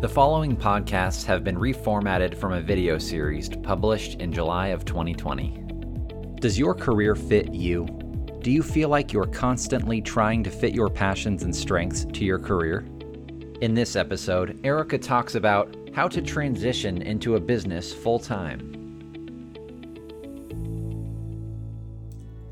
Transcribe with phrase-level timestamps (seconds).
[0.00, 5.58] The following podcasts have been reformatted from a video series published in July of 2020.
[6.36, 7.84] Does your career fit you?
[8.42, 12.38] Do you feel like you're constantly trying to fit your passions and strengths to your
[12.38, 12.86] career?
[13.60, 18.66] In this episode, Erica talks about how to transition into a business full time.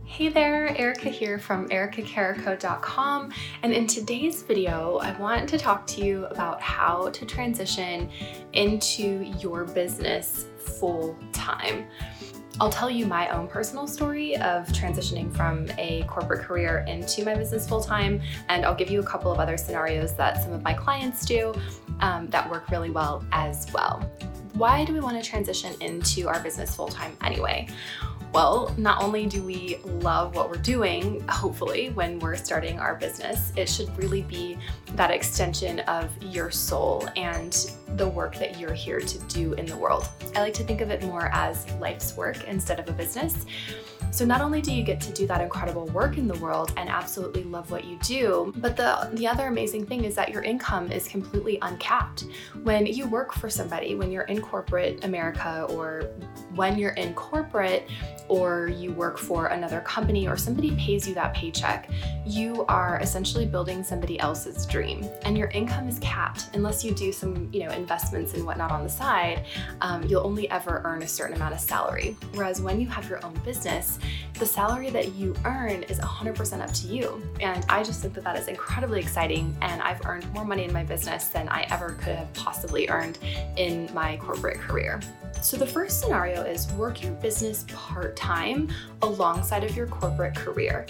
[0.05, 6.05] Hey there, Erica here from ericacarico.com, and in today's video, I want to talk to
[6.05, 8.11] you about how to transition
[8.53, 11.87] into your business full time.
[12.61, 17.37] I'll tell you my own personal story of transitioning from a corporate career into my
[17.37, 20.63] business full time, and I'll give you a couple of other scenarios that some of
[20.63, 21.55] my clients do
[22.01, 24.01] um, that work really well as well.
[24.55, 27.69] Why do we want to transition into our business full time anyway?
[28.33, 33.53] Well, not only do we love what we're doing, hopefully, when we're starting our business,
[33.57, 34.59] it should really be
[34.95, 39.77] that extension of your soul and the work that you're here to do in the
[39.77, 40.09] world.
[40.37, 43.47] I like to think of it more as life's work instead of a business.
[44.11, 46.89] So not only do you get to do that incredible work in the world and
[46.89, 50.91] absolutely love what you do, but the the other amazing thing is that your income
[50.91, 52.25] is completely uncapped.
[52.63, 56.11] When you work for somebody, when you're in corporate America or
[56.55, 57.89] when you're in corporate
[58.29, 61.89] or you work for another company or somebody pays you that paycheck,
[62.27, 67.13] you are essentially building somebody else's dream and your income is capped unless you do
[67.13, 69.45] some, you know, investments and whatnot on the side.
[69.81, 72.17] Um, you'll only ever earn a certain amount of salary.
[72.35, 73.99] Whereas when you have your own business,
[74.35, 77.23] the salary that you earn is 100% up to you.
[77.41, 79.57] And I just think that that is incredibly exciting.
[79.63, 83.19] And I've earned more money in my business than I ever could have possibly earned
[83.57, 85.01] in my corporate career.
[85.41, 88.69] So, the first scenario is work your business part time
[89.03, 90.85] alongside of your corporate career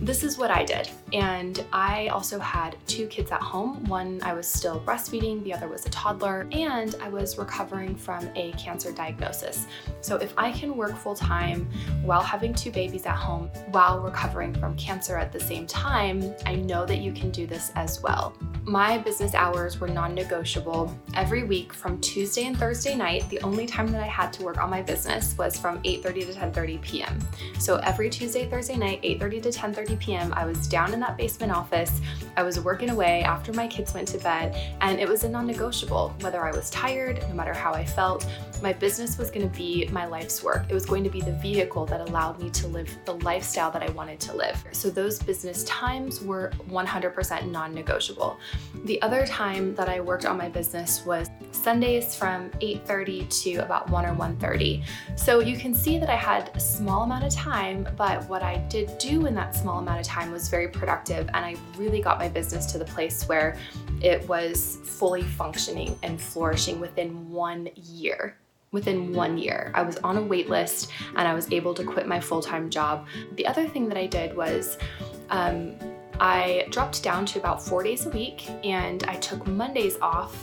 [0.00, 0.88] this is what I did.
[1.12, 3.84] And I also had two kids at home.
[3.84, 8.28] One I was still breastfeeding, the other was a toddler, and I was recovering from
[8.34, 9.66] a cancer diagnosis.
[10.00, 11.68] So if I can work full time
[12.02, 16.54] while having two babies at home, while recovering from cancer at the same time, I
[16.54, 18.34] know that you can do this as well.
[18.64, 20.94] My business hours were non negotiable.
[21.14, 24.58] Every week from Tuesday and Thursday night, the only time that I had to work
[24.58, 27.18] on my business was from 8:30 to 10:30 p.m.
[27.58, 31.52] So every Tuesday, Thursday night, 8:30 to 10:30 p.m., I was down in that basement
[31.52, 32.00] office.
[32.36, 35.46] I was working away after my kids went to bed, and it was a non
[35.46, 36.14] negotiable.
[36.20, 38.26] Whether I was tired, no matter how I felt,
[38.62, 40.66] my business was going to be my life's work.
[40.68, 43.82] It was going to be the vehicle that allowed me to live the lifestyle that
[43.82, 44.62] I wanted to live.
[44.72, 48.38] So those business times were 100% non negotiable.
[48.84, 53.88] The other time that I worked on my business was Sundays from 8:30 to about
[53.90, 54.84] 1 or 1:30.
[55.16, 58.58] So you can see that I had a small amount of time, but what I
[58.68, 62.18] did do in that small amount of time was very productive and I really got
[62.18, 63.56] my business to the place where
[64.00, 68.36] it was fully functioning and flourishing within 1 year
[68.72, 69.72] within one year.
[69.74, 72.70] I was on a wait list and I was able to quit my full time
[72.70, 73.06] job.
[73.34, 74.78] The other thing that I did was
[75.30, 75.74] um,
[76.20, 80.36] I dropped down to about four days a week and I took Mondays off.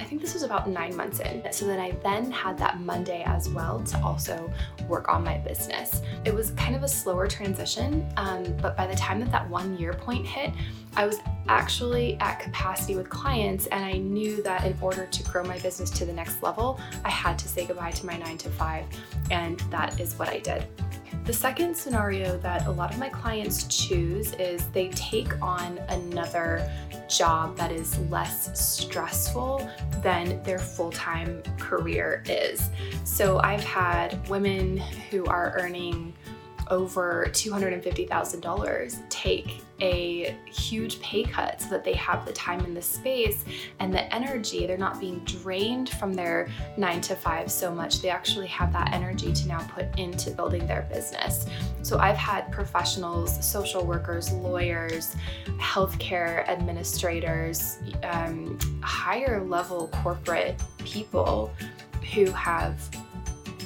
[0.00, 1.42] I think this was about nine months in.
[1.52, 4.52] So then I then had that Monday as well to also
[4.88, 6.02] work on my business.
[6.24, 9.76] It was kind of a slower transition, um, but by the time that that one
[9.78, 10.52] year point hit,
[10.96, 15.42] I was actually at capacity with clients, and I knew that in order to grow
[15.42, 18.50] my business to the next level, I had to say goodbye to my nine to
[18.50, 18.84] five,
[19.30, 20.66] and that is what I did.
[21.24, 26.68] The second scenario that a lot of my clients choose is they take on another
[27.08, 29.70] job that is less stressful
[30.02, 32.70] than their full time career is.
[33.04, 36.12] So I've had women who are earning
[36.72, 42.80] over $250,000 take a huge pay cut so that they have the time and the
[42.80, 43.44] space
[43.78, 44.66] and the energy.
[44.66, 46.48] They're not being drained from their
[46.78, 48.00] nine to five so much.
[48.00, 51.44] They actually have that energy to now put into building their business.
[51.82, 55.14] So I've had professionals, social workers, lawyers,
[55.58, 61.52] healthcare administrators, um, higher level corporate people
[62.14, 62.80] who have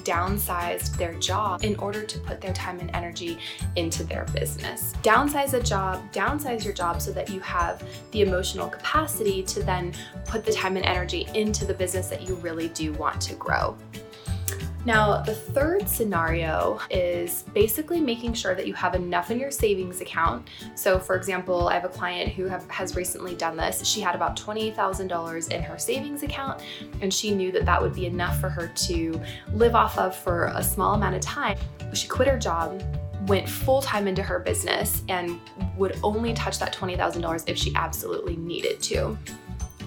[0.07, 3.39] downsized their job in order to put their time and energy
[3.75, 4.95] into their business.
[5.03, 7.83] Downsize a job, downsize your job so that you have
[8.13, 9.93] the emotional capacity to then
[10.25, 13.77] put the time and energy into the business that you really do want to grow.
[14.87, 20.01] Now, the third scenario is basically making sure that you have enough in your savings
[20.01, 20.49] account.
[20.77, 23.85] So, for example, I have a client who have, has recently done this.
[23.85, 26.63] She had about $20,000 in her savings account,
[27.01, 29.21] and she knew that that would be enough for her to
[29.53, 31.59] live off of for a small amount of time.
[31.93, 32.81] She quit her job
[33.27, 35.41] went full time into her business and
[35.77, 39.19] would only touch that $20,000 if she absolutely needed to.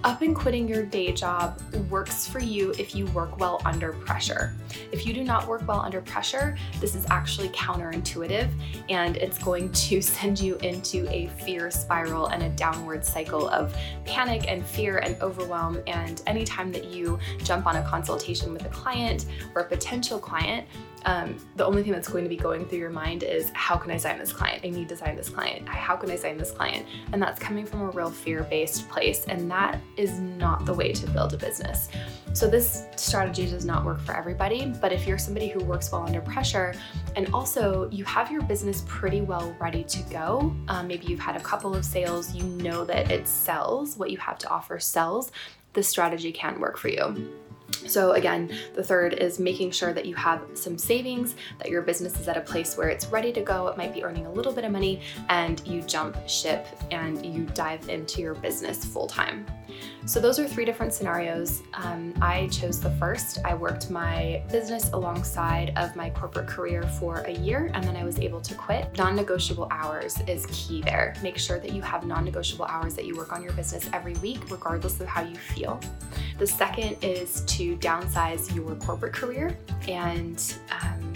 [0.05, 4.55] Up and quitting your day job works for you if you work well under pressure.
[4.93, 8.49] If you do not work well under pressure, this is actually counterintuitive
[8.87, 13.75] and it's going to send you into a fear spiral and a downward cycle of
[14.05, 15.83] panic and fear and overwhelm.
[15.85, 20.65] And anytime that you jump on a consultation with a client or a potential client,
[21.05, 23.91] um, the only thing that's going to be going through your mind is how can
[23.91, 24.61] I sign this client?
[24.63, 25.67] I need to sign this client.
[25.67, 26.85] How can I sign this client?
[27.13, 29.25] And that's coming from a real fear based place.
[29.25, 31.89] And that is not the way to build a business.
[32.33, 34.73] So, this strategy does not work for everybody.
[34.81, 36.73] But if you're somebody who works well under pressure
[37.15, 41.35] and also you have your business pretty well ready to go, um, maybe you've had
[41.35, 45.31] a couple of sales, you know that it sells, what you have to offer sells,
[45.73, 47.31] this strategy can work for you.
[47.87, 52.19] So, again, the third is making sure that you have some savings, that your business
[52.19, 53.67] is at a place where it's ready to go.
[53.67, 57.45] It might be earning a little bit of money, and you jump ship and you
[57.53, 59.45] dive into your business full time.
[60.05, 61.61] So, those are three different scenarios.
[61.73, 63.39] Um, I chose the first.
[63.45, 68.03] I worked my business alongside of my corporate career for a year, and then I
[68.03, 68.97] was able to quit.
[68.97, 71.13] Non negotiable hours is key there.
[71.21, 74.13] Make sure that you have non negotiable hours that you work on your business every
[74.15, 75.79] week, regardless of how you feel.
[76.37, 77.43] The second is
[77.77, 79.57] downsize your corporate career
[79.87, 81.13] and um,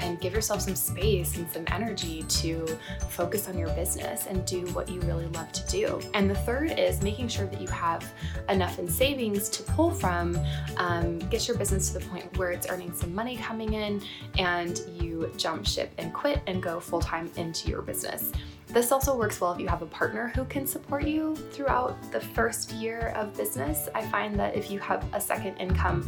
[0.00, 2.66] and give yourself some space and some energy to
[3.10, 6.00] focus on your business and do what you really love to do.
[6.14, 8.10] And the third is making sure that you have
[8.48, 10.38] enough in savings to pull from,
[10.76, 14.00] um, get your business to the point where it's earning some money coming in,
[14.38, 18.32] and you jump ship and quit and go full time into your business.
[18.70, 22.20] This also works well if you have a partner who can support you throughout the
[22.20, 23.88] first year of business.
[23.94, 26.06] I find that if you have a second income,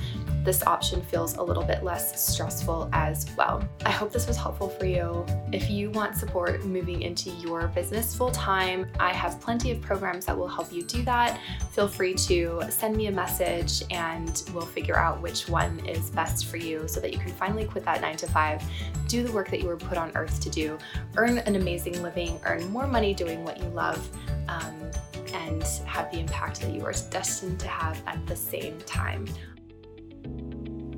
[0.50, 3.62] this option feels a little bit less stressful as well.
[3.86, 5.24] I hope this was helpful for you.
[5.52, 10.24] If you want support moving into your business full time, I have plenty of programs
[10.26, 11.38] that will help you do that.
[11.70, 16.46] Feel free to send me a message and we'll figure out which one is best
[16.46, 18.60] for you so that you can finally quit that nine to five,
[19.06, 20.76] do the work that you were put on earth to do,
[21.16, 24.04] earn an amazing living, earn more money doing what you love,
[24.48, 24.74] um,
[25.32, 29.24] and have the impact that you are destined to have at the same time.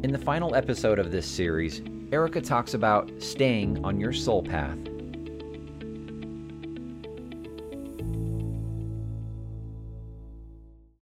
[0.03, 4.77] In the final episode of this series, Erica talks about staying on your soul path